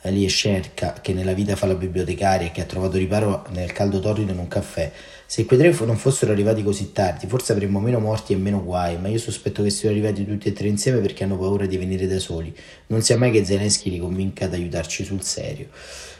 Liescerca 0.09 0.95
che 1.03 1.13
nella 1.13 1.35
vita 1.35 1.57
fa 1.57 1.67
la 1.67 1.75
bibliotecaria 1.75 2.47
e 2.47 2.51
che 2.53 2.63
ha 2.63 2.65
trovato 2.65 2.97
riparo 2.97 3.45
nel 3.51 3.73
caldo 3.73 4.01
torrido 4.01 4.33
in 4.33 4.39
un 4.39 4.49
caffè. 4.49 4.91
Se 5.27 5.45
quei 5.45 5.59
tre 5.59 5.85
non 5.85 5.97
fossero 5.97 6.33
arrivati 6.33 6.63
così 6.63 6.93
tardi, 6.93 7.27
forse 7.27 7.53
avremmo 7.53 7.81
meno 7.81 8.01
morti 8.01 8.33
e 8.33 8.37
meno 8.37 8.65
guai, 8.65 8.99
ma 8.99 9.09
io 9.09 9.19
sospetto 9.19 9.63
che 9.63 9.71
siano 9.71 9.95
arrivati 9.95 10.27
tutti 10.27 10.49
e 10.49 10.53
tre 10.53 10.69
insieme 10.69 11.01
perché 11.01 11.25
hanno 11.25 11.37
paura 11.37 11.67
di 11.67 11.77
venire 11.77 12.07
da 12.07 12.19
soli. 12.19 12.53
Non 12.87 13.03
sia 13.03 13.19
mai 13.19 13.31
che 13.31 13.45
Zelensky 13.45 13.91
li 13.91 13.99
convinca 13.99 14.47
ad 14.47 14.55
aiutarci 14.55 15.05
sul 15.05 15.23
serio. 15.23 15.69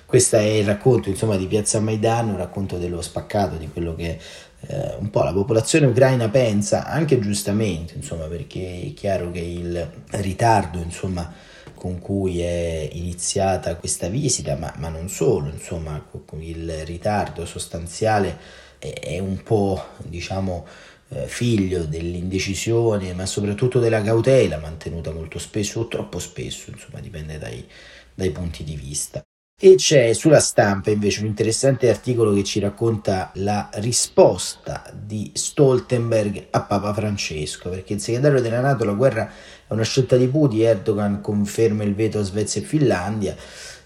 Questo 0.05 0.37
è 0.37 0.43
il 0.43 0.67
racconto 0.67 1.09
insomma, 1.09 1.37
di 1.37 1.47
Piazza 1.47 1.81
Maidan, 1.81 2.29
un 2.29 2.37
racconto 2.37 2.79
dello 2.79 3.01
spaccato, 3.01 3.57
di 3.57 3.69
quello 3.73 3.95
che 3.95 4.19
eh, 4.67 4.95
un 4.99 5.09
po' 5.09 5.23
la 5.23 5.33
popolazione 5.33 5.87
ucraina 5.87 6.29
pensa, 6.29 6.85
anche 6.85 7.19
giustamente, 7.19 7.95
insomma, 7.95 8.27
perché 8.27 8.83
è 8.83 8.93
chiaro 8.93 9.31
che 9.31 9.41
il 9.41 9.91
ritardo, 10.11 10.79
insomma, 10.79 11.33
con 11.81 11.99
cui 11.99 12.41
è 12.43 12.89
iniziata 12.93 13.77
questa 13.77 14.09
visita, 14.09 14.55
ma, 14.57 14.71
ma 14.77 14.91
non 14.91 15.09
solo, 15.09 15.49
insomma, 15.49 16.05
il 16.41 16.85
ritardo 16.85 17.47
sostanziale 17.47 18.39
è 18.79 19.19
un 19.19 19.43
po', 19.43 19.83
diciamo, 20.05 20.67
eh, 21.09 21.27
figlio 21.27 21.85
dell'indecisione, 21.87 23.15
ma 23.15 23.25
soprattutto 23.25 23.79
della 23.79 24.03
cautela 24.03 24.59
mantenuta 24.59 25.11
molto 25.11 25.39
spesso 25.39 25.81
o 25.81 25.89
troppo 25.89 26.19
spesso, 26.19 26.71
insomma, 26.71 27.01
dipende 27.01 27.39
dai, 27.39 27.67
dai 28.15 28.31
punti 28.31 28.63
di 28.63 28.77
vista. 28.77 29.25
E 29.63 29.75
c'è 29.75 30.15
sulla 30.15 30.41
stampa 30.41 30.89
invece 30.89 31.21
un 31.21 31.27
interessante 31.27 31.91
articolo 31.91 32.33
che 32.33 32.43
ci 32.45 32.61
racconta 32.61 33.31
la 33.35 33.69
risposta 33.75 34.91
di 34.91 35.31
Stoltenberg 35.35 36.47
a 36.49 36.63
Papa 36.63 36.95
Francesco, 36.95 37.69
perché 37.69 37.93
il 37.93 38.01
segretario 38.01 38.41
della 38.41 38.61
Nato 38.61 38.87
la 38.87 38.95
guerra 38.95 39.31
è 39.69 39.73
una 39.75 39.83
scelta 39.83 40.17
di 40.17 40.29
Putin, 40.29 40.63
Erdogan 40.63 41.21
conferma 41.21 41.83
il 41.83 41.95
veto 41.95 42.21
a 42.21 42.23
Svezia 42.23 42.63
e 42.63 42.65
Finlandia 42.65 43.37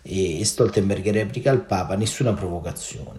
e 0.00 0.45
Stoltenberg 0.45 1.11
replica 1.11 1.50
al 1.50 1.64
Papa 1.64 1.97
nessuna 1.97 2.33
provocazione. 2.35 3.19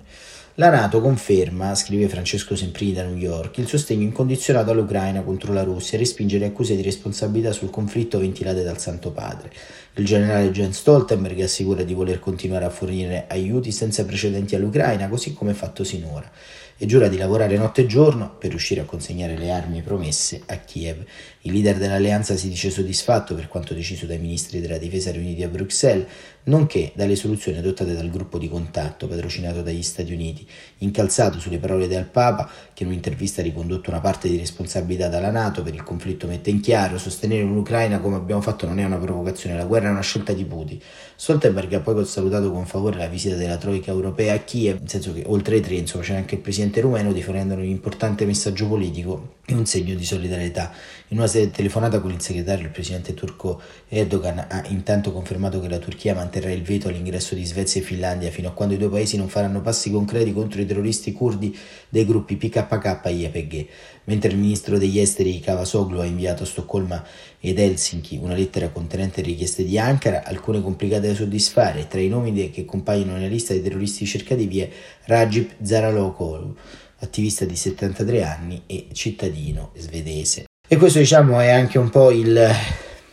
La 0.58 0.70
Nato 0.70 1.02
conferma, 1.02 1.76
scrive 1.76 2.08
Francesco 2.08 2.56
Semprini 2.56 2.94
da 2.94 3.04
New 3.04 3.18
York, 3.18 3.58
il 3.58 3.68
sostegno 3.68 4.04
incondizionato 4.04 4.72
all'Ucraina 4.72 5.22
contro 5.22 5.52
la 5.52 5.64
Russia 5.64 5.98
e 5.98 6.00
respinge 6.00 6.38
le 6.38 6.46
accuse 6.46 6.78
di 6.78 6.82
responsabilità 6.82 7.52
sul 7.52 7.70
conflitto 7.70 8.20
ventilate 8.20 8.64
dal 8.64 8.80
Santo 8.80 9.12
Padre. 9.12 9.52
Il 9.96 10.06
generale 10.06 10.52
Jens 10.52 10.78
Stoltenberg 10.78 11.42
assicura 11.42 11.84
di 11.84 11.94
voler 11.94 12.20
continuare 12.20 12.64
a 12.64 12.70
fornire 12.70 13.26
aiuti 13.28 13.74
senza 13.74 14.06
precedenti 14.06 14.56
all'Ucraina, 14.56 15.10
così 15.10 15.34
come 15.34 15.54
fatto 15.54 15.84
sinora 15.84 16.32
e 16.78 16.86
giura 16.86 17.08
di 17.08 17.18
lavorare 17.18 17.58
notte 17.58 17.82
e 17.82 17.86
giorno 17.86 18.36
per 18.38 18.50
riuscire 18.50 18.82
a 18.82 18.86
consegnare 18.86 19.38
le 19.38 19.50
armi 19.50 19.82
promesse 19.82 20.42
a 20.48 20.58
Kiev. 20.58 21.06
Il 21.42 21.54
leader 21.54 21.78
dell'alleanza 21.78 22.36
si 22.36 22.50
dice 22.50 22.70
soddisfatto 22.70 23.34
per 23.34 23.48
quanto 23.48 23.74
deciso 23.74 24.06
dai 24.06 24.18
ministri 24.18 24.60
della 24.60 24.78
difesa 24.78 25.12
riuniti 25.12 25.44
a 25.44 25.48
Bruxelles, 25.48 26.08
nonché 26.46 26.92
dalle 26.96 27.16
soluzioni 27.16 27.60
adottate 27.60 27.94
dal 27.94 28.10
gruppo 28.10 28.38
di 28.38 28.50
contatto 28.50 29.08
patrocinato 29.08 29.62
dagli 29.62 29.84
Stati 29.84 30.12
Uniti, 30.12 30.46
incalzato 30.80 31.40
sulle 31.40 31.60
parole 31.60 31.88
del 31.88 32.06
Papa, 32.06 32.50
che 32.74 32.84
in 32.84 32.90
un'intervista 32.90 33.42
ha 33.42 33.44
ricondotto 33.44 33.90
una 33.90 34.00
parte 34.00 34.28
di 34.28 34.38
responsabilità 34.38 35.08
dalla 35.08 35.32
Nato 35.32 35.64
per 35.64 35.74
il 35.74 35.84
conflitto 35.84 36.28
mette 36.28 36.50
in 36.50 36.60
chiaro 36.60 36.98
sostenere 36.98 37.44
l'Ucraina 37.44 38.00
come 38.00 38.16
abbiamo 38.18 38.42
fatto 38.42 38.66
non 38.66 38.80
è 38.80 38.84
una 38.84 38.98
provocazione, 38.98 39.56
la 39.56 39.66
guerra 39.66 39.88
è 39.88 39.92
una 39.92 40.02
scelta 40.02 40.34
di 40.34 40.44
Putin. 40.44 40.80
Stoltenberg 41.16 41.74
ha 41.74 41.80
poi 41.80 42.06
salutato 42.06 42.52
con 42.52 42.66
favore 42.66 42.98
la 42.98 43.08
visita 43.08 43.36
della 43.36 43.58
Troica 43.58 43.92
europea 43.92 44.34
a 44.34 44.40
Kiev, 44.40 44.80
nel 44.80 44.90
senso 44.90 45.14
che 45.14 45.24
oltre 45.28 45.56
ai 45.56 45.62
tre 45.62 45.76
insomma, 45.76 46.04
c'era 46.04 46.18
anche 46.18 46.36
il 46.36 46.42
presidente 46.42 46.65
rumeno 46.74 47.12
diffondendo 47.12 47.54
un 47.56 47.64
importante 47.64 48.26
messaggio 48.26 48.68
politico 48.68 49.36
e 49.46 49.54
un 49.54 49.66
segno 49.66 49.96
di 49.96 50.04
solidarietà. 50.04 50.72
In 51.10 51.20
una 51.20 51.28
telefonata 51.28 52.00
con 52.00 52.12
il 52.12 52.20
segretario, 52.20 52.66
il 52.66 52.72
presidente 52.72 53.14
turco 53.14 53.62
Erdogan 53.88 54.40
ha 54.50 54.64
intanto 54.70 55.12
confermato 55.12 55.60
che 55.60 55.70
la 55.70 55.78
Turchia 55.78 56.16
manterrà 56.16 56.52
il 56.52 56.64
veto 56.64 56.88
all'ingresso 56.88 57.36
di 57.36 57.46
Svezia 57.46 57.80
e 57.80 57.84
Finlandia 57.84 58.32
fino 58.32 58.48
a 58.50 58.52
quando 58.54 58.74
i 58.74 58.78
due 58.78 58.90
paesi 58.90 59.18
non 59.18 59.30
faranno 59.30 59.62
passi 59.62 59.92
concreti 59.92 60.34
contro 60.34 60.62
i 60.62 60.66
terroristi 60.66 61.12
curdi 61.12 61.56
dei 61.90 62.06
gruppi 62.06 62.38
PKK 62.38 63.02
e 63.04 63.12
YPG, 63.12 63.68
mentre 64.06 64.32
il 64.32 64.38
ministro 64.38 64.78
degli 64.80 65.00
esteri 65.00 65.40
Cavasoglu 65.40 66.00
ha 66.00 66.06
inviato 66.06 66.44
a 66.44 66.48
Stoccolma 66.48 67.04
ed 67.40 67.60
Helsinki 67.60 68.18
una 68.20 68.34
lettera 68.34 68.70
contenente 68.70 69.22
richieste 69.22 69.64
di 69.64 69.78
Ankara, 69.78 70.24
alcune 70.26 70.62
complicate 70.62 71.10
da 71.10 71.14
soddisfare. 71.14 71.88
Tra 71.88 72.00
i 72.00 72.08
nomi 72.08 72.50
che 72.50 72.66
compaiono 72.66 73.14
nella 73.14 73.28
lista 73.28 73.54
dei 73.54 73.62
terroristi 73.62 74.08
cercati 74.08 74.48
vi 74.48 74.62
è 74.62 74.70
Rajib 75.04 75.50
Zaralokolu, 75.62 76.55
attivista 77.00 77.46
di 77.46 77.56
73 77.56 78.24
anni 78.24 78.64
e 78.66 78.88
cittadino 78.94 79.72
svedese. 79.76 80.46
E 80.68 80.78
questo 80.78 81.00
diciamo 81.00 81.40
è 81.40 81.52
anche 81.52 81.78
un 81.78 81.90
po' 81.90 82.12
il 82.12 82.50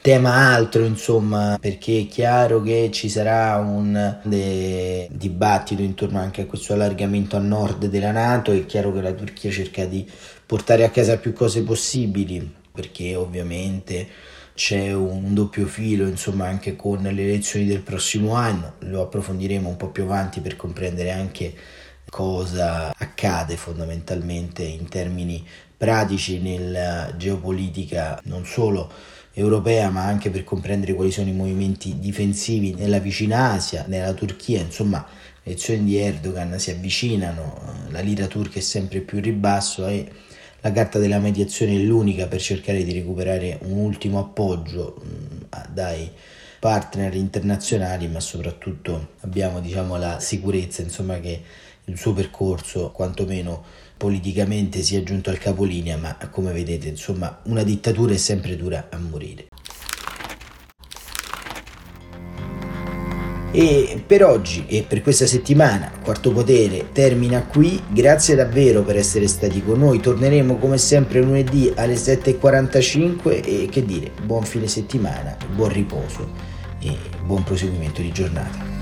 tema 0.00 0.34
altro, 0.52 0.84
insomma, 0.84 1.58
perché 1.60 2.00
è 2.00 2.06
chiaro 2.06 2.60
che 2.60 2.90
ci 2.92 3.08
sarà 3.08 3.56
un 3.58 4.18
dibattito 4.24 5.82
intorno 5.82 6.18
anche 6.18 6.42
a 6.42 6.46
questo 6.46 6.72
allargamento 6.72 7.36
a 7.36 7.40
nord 7.40 7.86
della 7.86 8.10
Nato, 8.10 8.52
è 8.52 8.66
chiaro 8.66 8.92
che 8.92 9.00
la 9.00 9.12
Turchia 9.12 9.50
cerca 9.50 9.84
di 9.84 10.04
portare 10.44 10.84
a 10.84 10.90
casa 10.90 11.18
più 11.18 11.32
cose 11.32 11.62
possibili, 11.62 12.52
perché 12.72 13.14
ovviamente 13.14 14.08
c'è 14.54 14.92
un 14.92 15.34
doppio 15.34 15.66
filo, 15.66 16.06
insomma, 16.06 16.46
anche 16.46 16.74
con 16.74 17.00
le 17.02 17.22
elezioni 17.22 17.66
del 17.66 17.80
prossimo 17.80 18.34
anno, 18.34 18.74
lo 18.80 19.02
approfondiremo 19.02 19.68
un 19.68 19.76
po' 19.76 19.90
più 19.90 20.02
avanti 20.02 20.40
per 20.40 20.56
comprendere 20.56 21.10
anche 21.10 21.54
cosa 22.10 22.92
accade 22.96 23.56
fondamentalmente 23.56 24.62
in 24.62 24.88
termini 24.88 25.46
pratici 25.76 26.38
nella 26.38 27.14
geopolitica 27.16 28.20
non 28.24 28.44
solo 28.44 28.90
europea 29.32 29.90
ma 29.90 30.04
anche 30.04 30.30
per 30.30 30.44
comprendere 30.44 30.94
quali 30.94 31.10
sono 31.10 31.28
i 31.28 31.32
movimenti 31.32 31.98
difensivi 31.98 32.74
nella 32.74 32.98
vicina 32.98 33.52
Asia, 33.52 33.84
nella 33.86 34.12
Turchia, 34.12 34.60
insomma 34.60 35.04
le 35.42 35.52
elezioni 35.52 35.84
di 35.84 35.96
Erdogan 35.96 36.58
si 36.58 36.70
avvicinano, 36.70 37.60
la 37.88 38.00
lira 38.00 38.26
turca 38.26 38.58
è 38.58 38.62
sempre 38.62 39.00
più 39.00 39.18
in 39.18 39.24
ribasso 39.24 39.86
e 39.86 40.08
la 40.60 40.70
carta 40.70 40.98
della 40.98 41.18
mediazione 41.18 41.74
è 41.74 41.78
l'unica 41.78 42.28
per 42.28 42.40
cercare 42.40 42.84
di 42.84 42.92
recuperare 42.92 43.58
un 43.62 43.78
ultimo 43.78 44.20
appoggio 44.20 45.02
mm, 45.04 45.42
dai 45.72 46.08
partner 46.60 47.12
internazionali 47.16 48.06
ma 48.06 48.20
soprattutto 48.20 49.14
abbiamo 49.20 49.58
diciamo 49.58 49.96
la 49.96 50.20
sicurezza 50.20 50.82
insomma 50.82 51.18
che 51.18 51.42
il 51.86 51.98
suo 51.98 52.12
percorso 52.12 52.90
quantomeno 52.90 53.62
politicamente 53.96 54.82
sia 54.82 55.02
giunto 55.02 55.30
al 55.30 55.38
capolinea, 55.38 55.96
ma 55.96 56.16
come 56.30 56.52
vedete, 56.52 56.88
insomma, 56.88 57.40
una 57.44 57.62
dittatura 57.62 58.12
è 58.12 58.16
sempre 58.16 58.56
dura 58.56 58.88
a 58.90 58.98
morire. 58.98 59.48
E 63.54 64.02
per 64.06 64.24
oggi 64.24 64.64
e 64.66 64.82
per 64.82 65.02
questa 65.02 65.26
settimana 65.26 65.92
Quarto 66.02 66.32
Potere 66.32 66.88
termina 66.92 67.44
qui, 67.44 67.82
grazie 67.90 68.34
davvero 68.34 68.82
per 68.82 68.96
essere 68.96 69.28
stati 69.28 69.62
con 69.62 69.78
noi, 69.78 70.00
torneremo 70.00 70.56
come 70.56 70.78
sempre 70.78 71.20
lunedì 71.20 71.70
alle 71.76 71.94
7.45 71.94 73.44
e 73.44 73.68
che 73.70 73.84
dire, 73.84 74.10
buon 74.24 74.44
fine 74.44 74.66
settimana, 74.66 75.36
buon 75.54 75.70
riposo 75.70 76.30
e 76.80 76.96
buon 77.26 77.44
proseguimento 77.44 78.00
di 78.00 78.10
giornata. 78.10 78.81